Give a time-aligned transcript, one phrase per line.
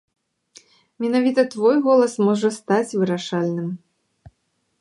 [1.03, 3.69] Менавіта твой голас можа стаць вырашальным!